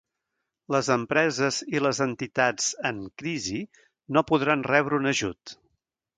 [0.75, 3.61] Les empreses i les entitats en "crisi"
[4.19, 5.57] no podran rebre un ajut.